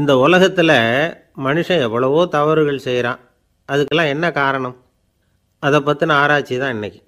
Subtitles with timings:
[0.00, 0.76] இந்த உலகத்தில்
[1.46, 3.20] மனுஷன் எவ்வளவோ தவறுகள் செய்கிறான்
[3.68, 4.76] அதுக்கெல்லாம் என்ன காரணம்?
[5.62, 7.00] அதை பற்றின ஆராய்ச்சி தான் இன்றைக்கி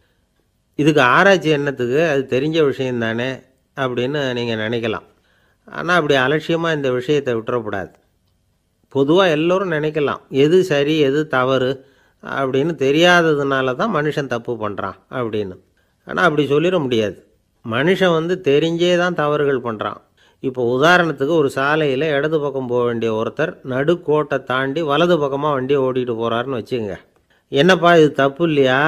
[0.78, 2.00] இதுக்கு ஆராய்ச்சி என்னத்துக்கு?
[2.12, 3.30] அது தெரிஞ்ச விஷயந்தானே
[3.76, 5.06] அப்படின்னு நீங்கள் நினைக்கலாம்.
[5.68, 7.92] ஆனால் அப்படி அலட்சியமாக இந்த விஷயத்தை விட்டுறக்கூடாது.
[8.94, 10.22] பொதுவாக எல்லோரும் நினைக்கலாம்.
[10.44, 11.72] எது சரி எது தவறு
[12.24, 15.56] அப்படின்னு தெரியாததுனால தான் மனுஷன் தப்பு பண்ணுறான் அப்படின்னு.
[16.06, 17.16] ஆனால் அப்படி சொல்லிட முடியாது.
[17.64, 20.00] மனுஷன் வந்து தெரிஞ்சே தான் தவறுகள் பண்ணுறான்
[20.42, 26.14] இப்போ உதாரணத்துக்கு ஒரு சாலையில் இடது பக்கம் போக வேண்டிய ஒருத்தர் நடுக்கோட்டை தாண்டி வலது பக்கமாக வண்டியை ஓடிட்டு
[26.20, 26.96] போகிறாருன்னு வச்சுக்கோங்க.
[27.52, 28.80] என்னப்பா இது தப்பு இல்லையா?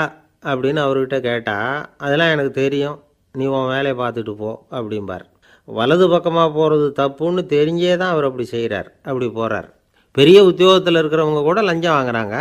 [0.50, 2.96] அப்படின்னு அவர்கிட்ட கேட்டால் அதெல்லாம் எனக்கு தெரியும்.
[3.34, 5.24] நீ உன் வேலையை பார்த்துட்டு போ அப்படிம்பார்.
[5.68, 9.68] வலது பக்கமாக போகிறது தப்புன்னு தெரிஞ்சே தான் அவர் அப்படி செய்கிறார் அப்படி போகிறார்
[10.16, 12.36] பெரிய உத்தியோகத்தில் இருக்கிறவங்க கூட லஞ்சம் வாங்குறாங்க.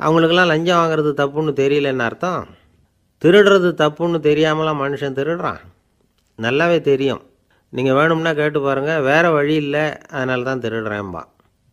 [0.00, 2.42] அவங்களுக்கெல்லாம் லஞ்சம் வாங்குறது தப்புன்னு தெரியலன்னு அர்த்தம்.
[3.22, 5.62] திருடுறது தப்புன்னு தெரியாமலாம் மனுஷன் திருடுறான்.
[6.38, 7.22] நல்லாவே தெரியும்.
[7.68, 9.98] நீங்கள் வேணும்னா கேட்டு பாருங்கள் வேறு வழி இல்லை.
[9.98, 11.22] அதனால தான் திருடுறேன்பா.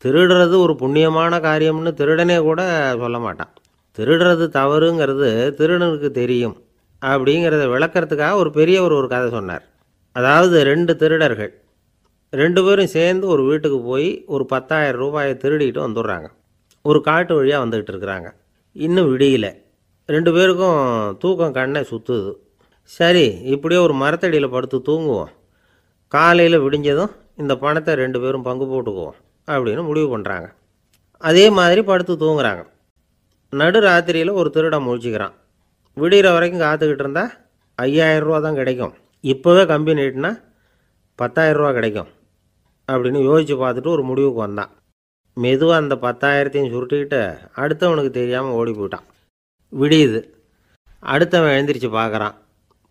[0.04, 2.62] திருடுறது ஒரு புண்ணியமான காரியம்னு திருடனே கூட
[2.98, 3.54] சொல்ல மாட்டான்.
[3.98, 6.56] திருடுறது தவறுங்கிறது திருடனுக்கு தெரியும்.
[7.02, 9.66] அப்படிங்கிறத விளக்கிறதுக்காக ஒரு பெரியவர் ஒரு கதை சொன்னார்.
[10.12, 11.62] அதாவது ரெண்டு திருடர்கள்.
[12.30, 16.28] ரெண்டு பேரும் சேர்ந்து ஒரு வீட்டுக்கு போய் ஒரு பத்தாயிரம் ரூபாயை திருடிக்கிட்டு வந்துடுறாங்க.
[16.82, 18.30] ஒரு காட்டு வழியாக வந்துக்கிட்டு இருக்கிறாங்க.
[18.72, 19.62] இன்னும் விடியல.
[20.06, 22.34] ரெண்டு பேருக்கும் தூக்கம் கண்ணை சுற்றுது
[22.84, 25.32] சரி இப்படியே ஒரு மரத்தடியில் படுத்து தூங்குவோம்.
[26.14, 30.48] காலையில் விடிஞ்சதும் இந்த பணத்தை ரெண்டு பேரும் பங்கு போட்டுக்குவோம் அப்படின்னு முடிவு பண்ணுறாங்க
[31.18, 32.64] அதே மாதிரி படுத்து தூங்குறாங்க.
[33.50, 35.34] நடு ராத்திரியில் ஒரு திருடம் முழிச்சிக்கிறான்.
[35.98, 37.32] விடிகிற வரைக்கும் காத்துக்கிட்டு இருந்தால்
[37.76, 38.94] ஐயாயிரம் ரூபா தான் கிடைக்கும்.
[39.24, 40.32] இப்போவே கம்பி நீட்டினா
[41.20, 42.10] பத்தாயிரம் ரூபா கிடைக்கும்
[42.90, 44.72] அப்படின்னு யோசித்து பார்த்துட்டு ஒரு முடிவுக்கு வந்தான்.
[45.38, 47.22] மெதுவாக அந்த பத்தாயிரத்தையும் சுருட்டிக்கிட்டு
[47.64, 49.08] அடுத்தவனுக்கு தெரியாமல் ஓடி போயிட்டான்.
[49.74, 50.22] விடியுது.
[51.14, 52.36] அடுத்தவன் எழுந்திரிச்சு பார்க்குறான்.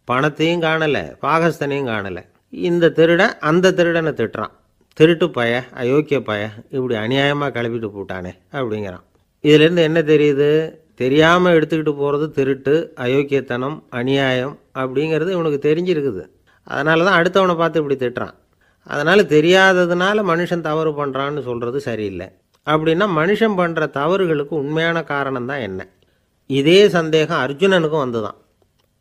[0.08, 2.22] பணத்தையும் காணலை பாகஸ்தனையும் காணலை.
[2.52, 4.52] இந்த திருடன் அந்த திருடனை திட்டுறான்.
[4.98, 9.04] திருட்டு பய அயோக்கிய பய இப்படி அநியாயமாக கிளப்பிட்டு போட்டானே அப்படிங்கிறான்.
[9.44, 10.48] இதுலேருந்து என்ன தெரியுது?
[10.94, 16.22] தெரியாமல் எடுத்துக்கிட்டு போகிறது திருட்டு அயோக்கியத்தனம் அநியாயம் அப்படிங்கிறது இவனுக்கு தெரிஞ்சிருக்குது.
[16.64, 18.36] அதனால தான் அடுத்தவனை பார்த்து இப்படி திட்டுறான்.
[18.82, 22.28] அதனால் தெரியாததுனால மனுஷன் தவறு பண்ணுறான்னு சொல்கிறது சரியில்லை.
[22.66, 25.88] அப்படின்னா மனுஷன் பண்ணுற தவறுகளுக்கு உண்மையான காரணம் தான் என்ன?
[26.46, 28.38] இதே சந்தேகம் அர்ஜுனனுக்கும் வந்துதான்.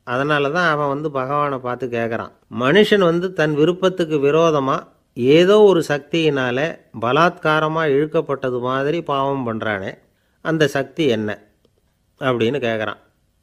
[0.07, 2.31] அதனால தான் அவன் வந்து பகவானை பார்த்து கேட்குறான்
[2.63, 6.65] மனுஷன் வந்து தன் விருப்பத்துக்கு விரோதமாக ஏதோ ஒரு சக்தியினால்
[7.03, 9.91] பலாத்காரமாக இழுக்கப்பட்டது மாதிரி பாவம் பண்ணுறானே
[10.45, 11.29] அந்த சக்தி என்ன?
[12.21, 12.99] அப்படின்னு கேட்குறான்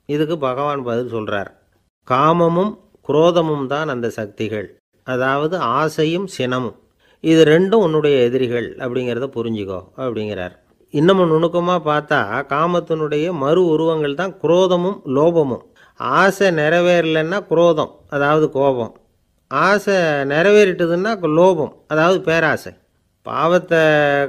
[0.09, 1.51] இதுக்கு பகவான் பதில் சொல்கிறார்
[2.09, 2.73] காமமும்
[3.09, 4.67] குரோதமும் தான் அந்த சக்திகள்.
[5.07, 6.77] அதாவது ஆசையும் சினமும்.
[7.25, 10.55] இது ரெண்டும் உன்னுடைய எதிரிகள் அப்படிங்கிறத புரிஞ்சுக்கோ அப்படிங்கிறார்.
[10.95, 12.21] இன்னமும் நுணுக்கமாக பார்த்தா
[12.53, 15.65] காமத்தினுடைய மறு உருவங்கள் தான் குரோதமும் லோபமும்.
[16.01, 18.93] ஆசை நிறைவேறலைன்னா குரோதம் அதாவது கோபம்.
[19.51, 19.95] ஆசை
[20.33, 22.73] நிறைவேறிட்டதுன்னா லோபம் அதாவது பேராசை.
[23.23, 23.79] பாவத்தை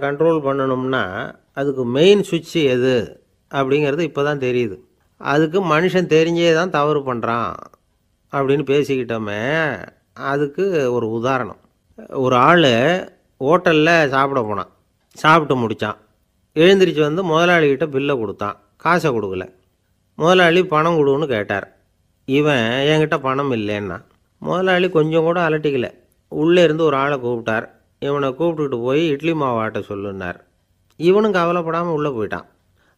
[0.06, 1.04] கண்ட்ரோல் பண்ணணும்னா
[1.54, 2.96] அதுக்கு மெயின் சுவிட்சு எது
[3.52, 4.76] அப்படிங்கிறது இப்போ தான் தெரியுது.
[5.18, 7.54] அதுக்கு மனுஷன் தெரிஞ்சே தான் தவறு பண்ணுறான்
[8.34, 9.42] அப்படின்னு பேசிக்கிட்டோமே
[10.14, 11.60] அதுக்கு ஒரு உதாரணம்.
[12.10, 12.72] ஒரு ஆள்
[13.46, 14.72] ஹோட்டலில் சாப்பிட போனான்.
[15.12, 15.98] சாப்பிட்டு முடித்தான்
[16.56, 18.58] எழுந்திரிச்சு வந்து முதலாளிகிட்ட பில்லை கொடுத்தான்.
[18.78, 19.46] காசை கொடுக்கல.
[20.20, 21.68] முதலாளி பணம் கொடுன்னு கேட்டார்.
[22.26, 23.98] இவன் என்கிட்ட பணம் இல்லைன்னா?
[24.42, 25.88] முதலாளி கொஞ்சம் கூட அலட்டிக்கல.
[26.28, 27.68] உள்ளே இருந்து ஒரு ஆளை கூப்பிட்டார்.
[28.00, 30.40] இவனை கூப்பிட்டுக்கிட்டு போய் இட்லி மாவாட்ட சொல்லுன்னார்.
[31.00, 32.48] இவனும் கவலைப்படாமல் உள்ளே போயிட்டான்.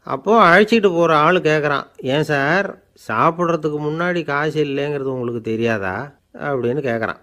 [0.08, 2.68] அப்போது அழைச்சிக்கிட்டு போகிற ஆள் கேட்குறான் ஏன் சார்
[3.08, 5.96] சாப்பிட்றதுக்கு முன்னாடி காசு இல்லைங்கிறது உங்களுக்கு தெரியாதா?
[6.40, 7.22] அப்படின்னு கேட்குறான்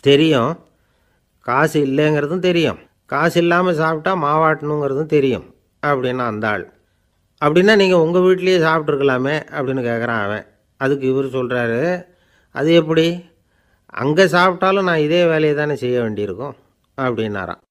[0.00, 0.52] தெரியும்.
[1.40, 2.78] காசு இல்லைங்கிறதும் தெரியும்.
[3.06, 5.54] காசு இல்லாமல் சாப்பிட்டா மாவாட்டணுங்கிறதும் தெரியும்
[5.86, 6.64] அப்படின்னா அந்த ஆள்.
[7.44, 10.44] அப்படின்னா நீங்கள் உங்கள் வீட்லேயே சாப்பிட்ருக்கலாமே அப்படின்னு கேட்குறான் அவன்.
[10.80, 11.80] அதுக்கு இவர் சொல்கிறாரு
[12.54, 13.06] அது எப்படி?
[14.02, 16.54] அங்கே சாப்பிட்டாலும் நான் இதே வேலையை தானே செய்ய வேண்டியிருக்கும்?
[16.98, 17.62] அப்படின்னாரான்